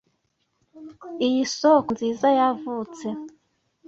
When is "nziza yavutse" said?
1.95-3.05